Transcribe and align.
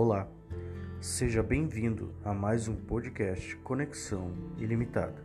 Olá, 0.00 0.28
seja 1.00 1.42
bem-vindo 1.42 2.14
a 2.24 2.32
mais 2.32 2.68
um 2.68 2.76
podcast 2.76 3.56
Conexão 3.56 4.32
Ilimitada, 4.56 5.20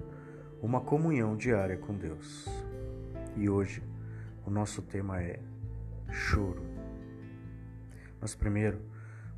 uma 0.63 0.81
comunhão 0.81 1.37
diária 1.37 1.77
com 1.77 1.93
Deus. 1.93 2.47
E 3.35 3.47
hoje 3.47 3.83
o 4.43 4.49
nosso 4.49 4.81
tema 4.81 5.21
é 5.21 5.39
choro. 6.09 6.63
Mas 8.19 8.33
primeiro, 8.33 8.81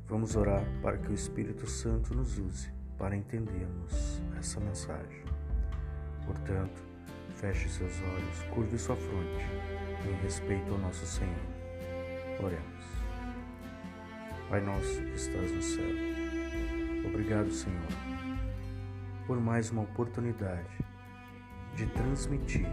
vamos 0.06 0.36
orar 0.36 0.64
para 0.80 0.96
que 0.96 1.10
o 1.10 1.14
Espírito 1.14 1.66
Santo 1.66 2.14
nos 2.14 2.38
use 2.38 2.72
para 2.96 3.14
entendermos 3.14 4.22
essa 4.38 4.58
mensagem. 4.58 5.22
Portanto, 6.24 6.82
feche 7.34 7.68
seus 7.68 8.00
olhos, 8.00 8.42
curve 8.54 8.78
sua 8.78 8.96
fronte 8.96 9.44
em 10.08 10.14
respeito 10.22 10.72
ao 10.72 10.78
nosso 10.78 11.04
Senhor. 11.04 11.44
Oremos. 12.42 12.95
Pai 14.48 14.60
nosso 14.60 15.02
que 15.02 15.16
estás 15.16 15.50
no 15.50 15.60
céu, 15.60 15.84
obrigado, 17.04 17.50
Senhor, 17.50 17.80
por 19.26 19.40
mais 19.40 19.72
uma 19.72 19.82
oportunidade 19.82 20.70
de 21.74 21.84
transmitir 21.86 22.68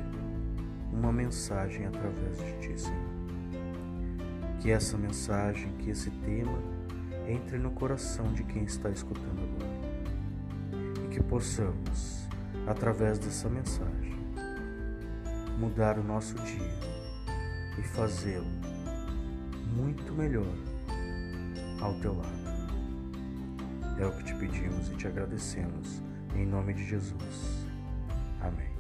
uma 0.92 1.12
mensagem 1.12 1.88
através 1.88 2.38
de 2.38 2.60
Ti, 2.60 2.80
Senhor. 2.80 3.14
Que 4.62 4.70
essa 4.70 4.96
mensagem, 5.00 5.76
que 5.78 5.90
esse 5.90 6.12
tema 6.12 6.60
entre 7.28 7.58
no 7.58 7.72
coração 7.72 8.32
de 8.34 8.44
quem 8.44 8.66
está 8.66 8.92
escutando 8.92 9.42
agora. 9.42 11.06
E 11.06 11.08
que 11.08 11.24
possamos, 11.24 12.30
através 12.68 13.18
dessa 13.18 13.50
mensagem, 13.50 14.16
mudar 15.58 15.98
o 15.98 16.04
nosso 16.04 16.36
dia 16.36 16.80
e 17.80 17.82
fazê-lo 17.82 18.46
muito 19.76 20.14
melhor 20.14 20.73
ao 21.84 21.94
teu 21.96 22.16
lado. 22.16 22.54
É 24.00 24.06
o 24.06 24.12
que 24.16 24.24
te 24.24 24.34
pedimos 24.36 24.90
e 24.90 24.96
te 24.96 25.06
agradecemos, 25.06 26.02
em 26.34 26.46
nome 26.46 26.74
de 26.74 26.86
Jesus. 26.86 27.68
Amém. 28.40 28.72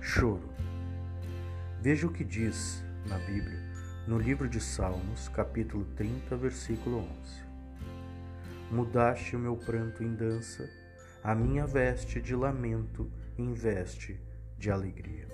Choro. 0.00 0.48
Veja 1.82 2.06
o 2.06 2.12
que 2.12 2.22
diz 2.22 2.84
na 3.08 3.18
Bíblia, 3.18 3.58
no 4.06 4.16
livro 4.16 4.48
de 4.48 4.60
Salmos, 4.60 5.28
capítulo 5.28 5.84
30, 5.96 6.36
versículo 6.36 6.98
11. 6.98 7.44
Mudaste 8.70 9.34
o 9.34 9.40
meu 9.40 9.56
pranto 9.56 10.04
em 10.04 10.14
dança, 10.14 10.70
a 11.24 11.34
minha 11.34 11.66
veste 11.66 12.20
de 12.20 12.36
lamento 12.36 13.10
em 13.36 13.52
veste 13.52 14.20
de 14.56 14.70
alegria. 14.70 15.26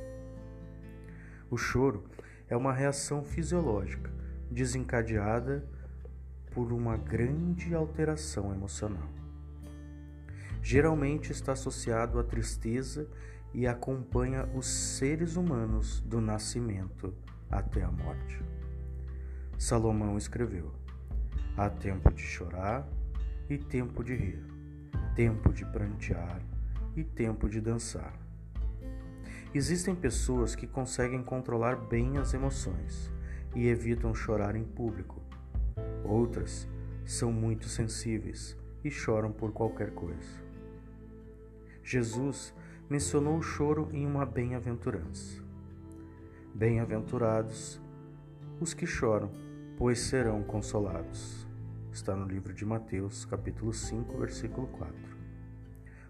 O 1.51 1.59
choro 1.59 2.05
é 2.48 2.57
uma 2.57 2.73
reação 2.73 3.23
fisiológica 3.23 4.25
desencadeada 4.50 5.64
por 6.52 6.72
uma 6.72 6.97
grande 6.97 7.75
alteração 7.75 8.52
emocional. 8.52 9.08
Geralmente 10.62 11.30
está 11.30 11.52
associado 11.52 12.19
à 12.19 12.25
tristeza 12.25 13.08
e 13.52 13.67
acompanha 13.67 14.48
os 14.55 14.67
seres 14.67 15.36
humanos 15.36 16.00
do 16.00 16.20
nascimento 16.20 17.14
até 17.50 17.83
a 17.83 17.91
morte. 17.91 18.42
Salomão 19.58 20.17
escreveu: 20.17 20.72
Há 21.56 21.69
tempo 21.69 22.12
de 22.12 22.22
chorar 22.22 22.89
e 23.48 23.58
tempo 23.58 24.02
de 24.02 24.14
rir, 24.14 24.44
tempo 25.14 25.52
de 25.52 25.64
prantear 25.67 26.41
e 26.97 27.05
tempo 27.05 27.48
de 27.48 27.61
dançar. 27.61 28.19
Existem 29.55 29.94
pessoas 29.94 30.55
que 30.55 30.67
conseguem 30.67 31.22
controlar 31.22 31.77
bem 31.77 32.19
as 32.19 32.34
emoções 32.34 33.14
e 33.56 33.68
evitam 33.68 34.14
chorar 34.14 34.54
em 34.54 34.62
público. 34.62 35.18
Outras 36.04 36.68
são 37.06 37.32
muito 37.32 37.67
sensíveis 37.70 38.55
e 38.84 38.90
choram 38.90 39.33
por 39.33 39.50
qualquer 39.50 39.92
coisa. 39.92 40.44
Jesus 41.83 42.55
mencionou 42.89 43.39
o 43.39 43.42
choro 43.42 43.89
em 43.92 44.06
uma 44.06 44.27
bem-aventurança. 44.27 45.42
Bem-aventurados 46.55 47.80
os 48.61 48.74
que 48.74 48.86
choram, 48.86 49.30
pois 49.78 50.00
serão 50.00 50.42
consolados. 50.42 51.46
Está 51.90 52.14
no 52.14 52.27
livro 52.27 52.52
de 52.52 52.66
Mateus, 52.66 53.24
capítulo 53.24 53.72
5, 53.72 54.18
versículo 54.18 54.66
4. 54.66 54.95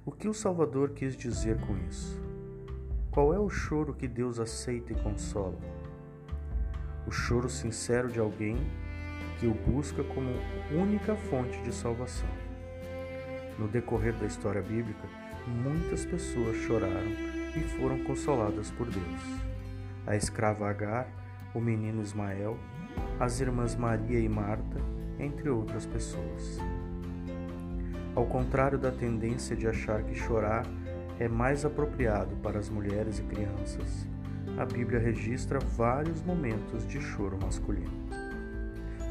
O 0.04 0.10
que 0.10 0.28
o 0.28 0.34
Salvador 0.34 0.90
quis 0.90 1.16
dizer 1.16 1.60
com 1.60 1.78
isso? 1.88 2.20
Qual 3.12 3.32
é 3.32 3.38
o 3.38 3.48
choro 3.48 3.94
que 3.94 4.08
Deus 4.08 4.40
aceita 4.40 4.92
e 4.92 5.00
consola? 5.00 5.85
O 7.06 7.10
choro 7.10 7.48
sincero 7.48 8.08
de 8.08 8.18
alguém 8.18 8.56
que 9.38 9.46
o 9.46 9.54
busca 9.54 10.02
como 10.02 10.30
única 10.72 11.14
fonte 11.14 11.60
de 11.62 11.72
salvação. 11.72 12.28
No 13.58 13.68
decorrer 13.68 14.14
da 14.14 14.26
história 14.26 14.60
bíblica, 14.60 15.08
muitas 15.46 16.04
pessoas 16.04 16.56
choraram 16.56 17.12
e 17.56 17.60
foram 17.78 18.02
consoladas 18.04 18.70
por 18.70 18.86
Deus. 18.90 19.22
A 20.06 20.16
escrava 20.16 20.68
Agar, 20.68 21.06
o 21.54 21.60
menino 21.60 22.02
Ismael, 22.02 22.58
as 23.20 23.40
irmãs 23.40 23.74
Maria 23.74 24.18
e 24.18 24.28
Marta, 24.28 24.80
entre 25.18 25.48
outras 25.48 25.86
pessoas. 25.86 26.58
Ao 28.14 28.26
contrário 28.26 28.78
da 28.78 28.90
tendência 28.90 29.54
de 29.54 29.66
achar 29.66 30.02
que 30.02 30.14
chorar 30.14 30.66
é 31.18 31.28
mais 31.28 31.64
apropriado 31.64 32.36
para 32.36 32.58
as 32.58 32.68
mulheres 32.68 33.18
e 33.18 33.22
crianças, 33.22 34.06
a 34.58 34.64
Bíblia 34.64 34.98
registra 34.98 35.58
vários 35.58 36.22
momentos 36.22 36.86
de 36.86 37.00
choro 37.00 37.38
masculino. 37.40 38.08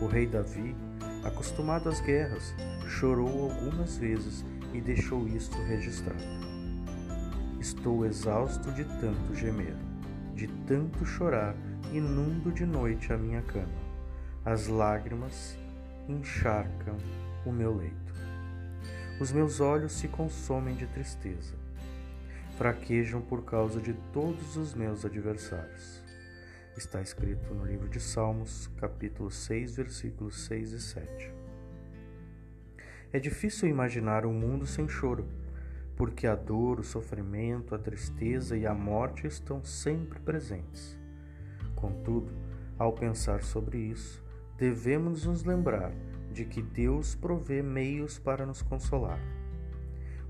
O 0.02 0.08
rei 0.08 0.26
Davi, 0.26 0.76
acostumado 1.24 1.90
às 1.90 2.02
guerras, 2.02 2.56
chorou 2.88 3.52
algumas 3.52 3.98
vezes 3.98 4.44
e 4.74 4.82
deixou 4.82 5.28
isto 5.28 5.58
registrado. 5.64 6.24
Estou 7.60 8.06
exausto 8.06 8.72
de 8.72 8.84
tanto 8.86 9.36
gemer, 9.36 9.76
de 10.34 10.48
tanto 10.68 11.06
chorar, 11.06 11.56
inundo 11.92 12.52
de 12.52 12.66
noite 12.66 13.14
a 13.14 13.18
minha 13.18 13.42
cama. 13.42 13.86
As 14.44 14.68
lágrimas 14.68 15.58
encharcam 16.08 16.98
o 17.46 17.52
meu 17.52 17.76
leito. 17.76 18.14
Os 19.20 19.32
meus 19.32 19.60
olhos 19.60 19.94
se 19.94 20.08
consomem 20.08 20.76
de 20.76 20.88
tristeza 20.88 21.66
fraquejam 22.58 23.22
por 23.22 23.44
causa 23.44 23.82
de 23.82 23.94
todos 24.14 24.56
os 24.56 24.74
meus 24.74 25.04
adversários. 25.04 26.02
Está 26.78 27.02
escrito 27.02 27.54
no 27.54 27.66
livro 27.66 27.90
de 27.90 28.00
Salmos, 28.00 28.68
capítulo 28.78 29.30
6, 29.30 29.76
versículos 29.76 30.46
6 30.46 30.72
e 30.72 30.82
7. 30.82 31.34
É 33.12 33.20
difícil 33.20 33.68
imaginar 33.68 34.26
um 34.26 34.34
mundo 34.34 34.66
sem 34.66 34.88
choro, 34.88 35.28
porque 35.98 36.28
a 36.28 36.36
dor, 36.36 36.80
o 36.80 36.84
sofrimento, 36.84 37.76
a 37.76 37.78
tristeza 37.78 38.58
e 38.58 38.66
a 38.66 38.74
morte 38.74 39.28
estão 39.28 39.64
sempre 39.64 40.20
presentes. 40.20 40.98
Contudo, 41.76 42.32
ao 42.78 42.94
pensar 42.94 43.44
sobre 43.44 43.78
isso, 43.80 44.24
devemos 44.58 45.26
nos 45.26 45.44
lembrar 45.44 45.92
de 46.32 46.46
que 46.46 46.62
Deus 46.62 47.16
provê 47.16 47.62
meios 47.62 48.18
para 48.18 48.46
nos 48.46 48.62
consolar. 48.62 49.20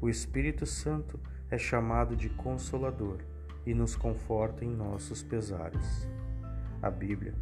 O 0.01 0.09
Espírito 0.09 0.65
Santo 0.65 1.19
é 1.49 1.57
chamado 1.57 2.15
de 2.15 2.29
Consolador 2.29 3.19
e 3.65 3.73
nos 3.73 3.95
conforta 3.95 4.63
em 4.63 4.69
nossos 4.69 5.23
pesares. 5.23 6.07
A 6.81 6.89
Bíblia 6.89 7.33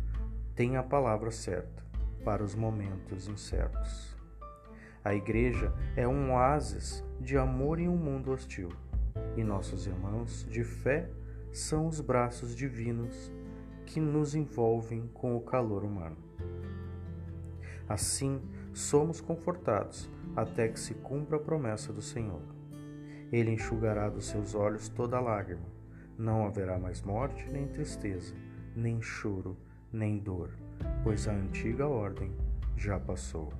tem 0.55 0.77
a 0.77 0.83
palavra 0.83 1.31
certa 1.31 1.83
para 2.23 2.43
os 2.43 2.55
momentos 2.55 3.27
incertos. 3.27 4.15
A 5.03 5.13
Igreja 5.13 5.73
é 5.95 6.07
um 6.07 6.31
oásis 6.31 7.03
de 7.19 7.37
amor 7.37 7.79
em 7.79 7.89
um 7.89 7.97
mundo 7.97 8.31
hostil, 8.31 8.69
e 9.35 9.43
nossos 9.43 9.85
irmãos 9.85 10.45
de 10.49 10.63
fé 10.63 11.09
são 11.51 11.87
os 11.87 11.99
braços 11.99 12.55
divinos 12.55 13.31
que 13.85 13.99
nos 13.99 14.33
envolvem 14.33 15.09
com 15.13 15.35
o 15.35 15.41
calor 15.41 15.83
humano. 15.83 16.17
Assim, 17.87 18.41
somos 18.73 19.19
confortados 19.19 20.09
até 20.35 20.67
que 20.67 20.79
se 20.79 20.93
cumpra 20.95 21.37
a 21.37 21.39
promessa 21.39 21.91
do 21.91 22.01
Senhor. 22.01 22.41
Ele 23.33 23.49
enxugará 23.49 24.09
dos 24.09 24.27
seus 24.27 24.53
olhos 24.53 24.87
toda 24.89 25.19
lágrima. 25.19 25.65
Não 26.15 26.45
haverá 26.45 26.77
mais 26.77 27.01
morte, 27.01 27.49
nem 27.49 27.67
tristeza, 27.67 28.35
nem 28.75 29.01
choro, 29.01 29.57
nem 29.91 30.19
dor, 30.19 30.51
pois 31.03 31.27
a 31.27 31.31
antiga 31.31 31.87
ordem 31.87 32.31
já 32.77 32.99
passou. 32.99 33.51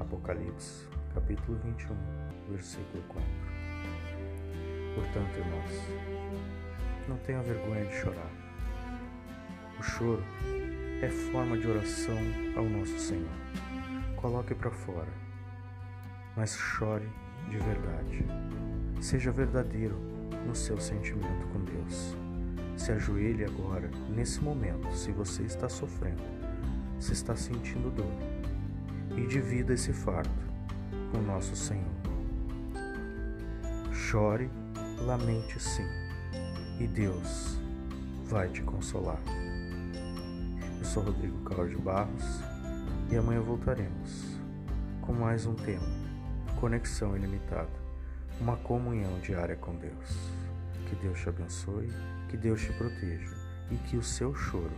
Apocalipse, 0.00 0.88
capítulo 1.12 1.58
21, 1.58 1.94
versículo 2.48 3.04
4. 3.08 3.28
Portanto, 4.94 5.36
irmãos, 5.36 7.06
não 7.06 7.18
tenha 7.18 7.42
vergonha 7.42 7.84
de 7.84 7.96
chorar. 7.96 8.32
O 9.78 9.82
choro 9.82 10.24
é 11.02 11.10
forma 11.30 11.58
de 11.58 11.68
oração 11.68 12.16
ao 12.56 12.64
nosso 12.64 12.98
Senhor. 12.98 13.28
Coloque 14.16 14.54
para 14.54 14.70
fora, 14.70 15.12
mas 16.34 16.56
chore 16.56 17.06
de 17.48 17.58
verdade. 17.58 18.24
Seja 19.00 19.30
verdadeiro 19.30 19.96
no 20.46 20.54
seu 20.54 20.78
sentimento 20.80 21.46
com 21.52 21.60
Deus. 21.64 22.16
Se 22.76 22.92
ajoelhe 22.92 23.44
agora, 23.44 23.90
nesse 24.08 24.40
momento, 24.40 24.90
se 24.96 25.10
você 25.10 25.42
está 25.42 25.68
sofrendo, 25.68 26.22
se 26.98 27.12
está 27.12 27.34
sentindo 27.34 27.90
dor 27.90 28.12
e 29.16 29.26
divida 29.26 29.74
esse 29.74 29.92
fardo 29.92 30.30
com 31.12 31.20
nosso 31.20 31.56
Senhor. 31.56 31.84
Chore, 33.92 34.50
lamente 35.00 35.60
sim, 35.60 35.86
e 36.78 36.86
Deus 36.86 37.58
vai 38.26 38.48
te 38.48 38.62
consolar. 38.62 39.20
Eu 40.78 40.84
sou 40.84 41.02
Rodrigo 41.02 41.38
Cláudio 41.44 41.80
Barros 41.80 42.40
e 43.10 43.16
amanhã 43.16 43.40
voltaremos 43.40 44.38
com 45.00 45.12
mais 45.12 45.46
um 45.46 45.54
tema: 45.54 45.97
conexão 46.58 47.16
ilimitada, 47.16 47.70
uma 48.40 48.56
comunhão 48.56 49.18
diária 49.20 49.56
com 49.56 49.74
Deus. 49.76 50.32
Que 50.88 50.96
Deus 50.96 51.20
te 51.20 51.28
abençoe, 51.28 51.88
que 52.28 52.36
Deus 52.36 52.60
te 52.60 52.72
proteja 52.72 53.36
e 53.70 53.76
que 53.76 53.96
o 53.96 54.02
seu 54.02 54.34
choro 54.34 54.76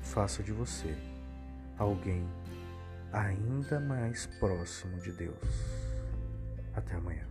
faça 0.00 0.42
de 0.42 0.52
você 0.52 0.94
alguém 1.78 2.28
ainda 3.12 3.80
mais 3.80 4.26
próximo 4.38 5.00
de 5.00 5.12
Deus. 5.12 5.34
Até 6.74 6.94
amanhã. 6.94 7.26